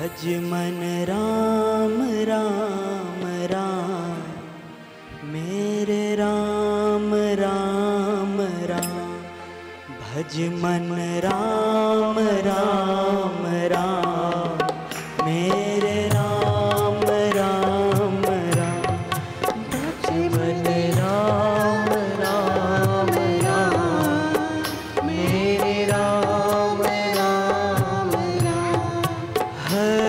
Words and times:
भज 0.00 0.26
मन 0.26 1.04
राम 1.08 2.02
राम 2.02 3.20
राम। 3.24 4.22
मेरे 5.28 6.14
राम 6.14 7.14
राम 7.14 8.40
राम। 8.40 9.08
भज 10.00 10.38
मन 10.38 10.96
Ram 11.24 12.18
Ram. 12.18 13.09
her. 29.70 29.99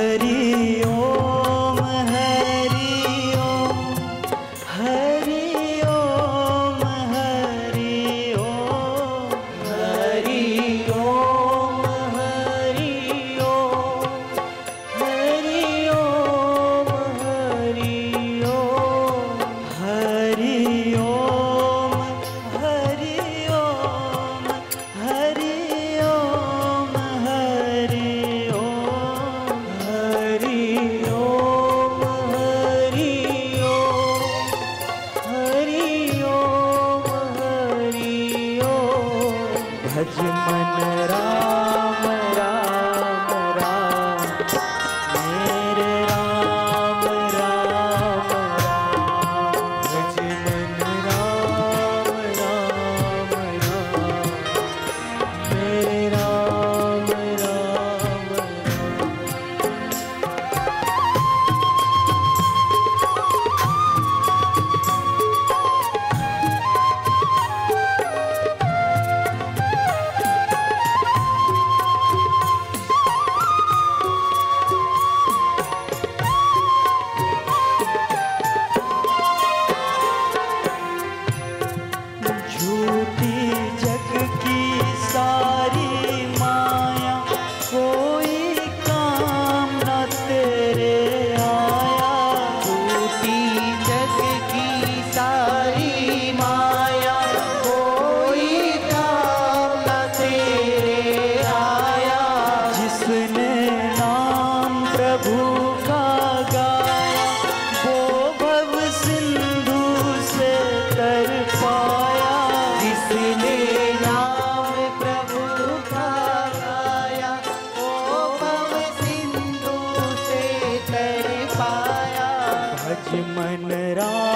it 123.91 123.97
all. 123.97 124.30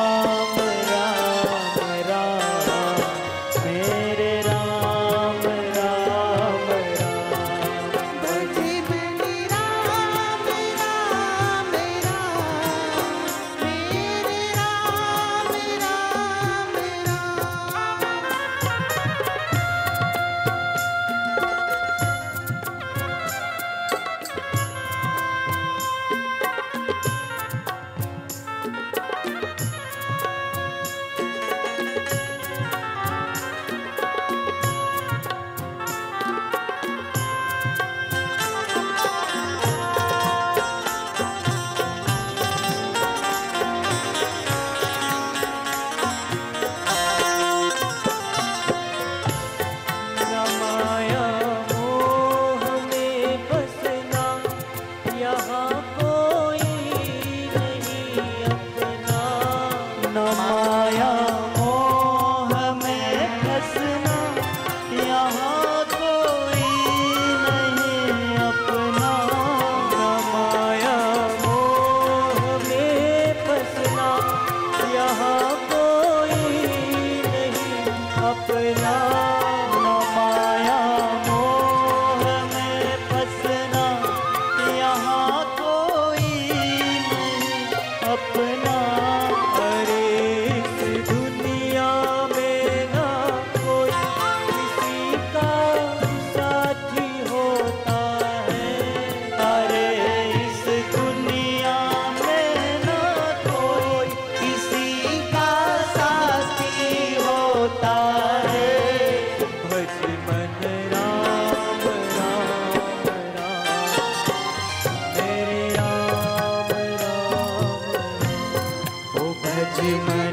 You. 119.81 120.24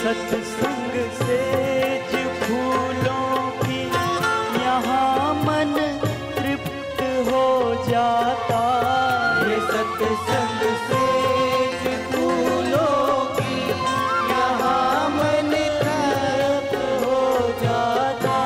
सत्संग 0.00 0.94
से 1.16 1.38
फूलों 2.40 3.50
की, 3.56 3.80
यहाँ 4.62 5.34
मन 5.44 5.74
तृप्त 6.36 7.02
हो 7.28 7.44
जाता 7.88 8.62
ये 9.50 9.58
सत्संग 9.72 10.62
से 10.86 11.96
फूलों 12.12 13.24
की, 13.36 13.58
यहाँ 14.30 15.08
मन 15.18 15.52
तृप्त 15.82 16.74
जाता 17.62 18.38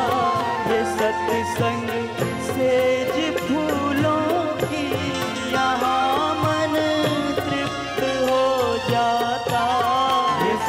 सत्संग 0.98 1.88
सेज 2.50 3.14
फूलों 3.38 4.44
की, 4.64 4.86
यहाँ 5.52 6.34
मन 6.42 6.74
तृप्त 7.40 8.02
हो 8.30 8.44
जाता 8.90 9.53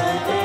birthday. 0.00 0.39